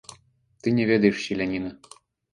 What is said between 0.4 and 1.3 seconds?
Ты не ведаеш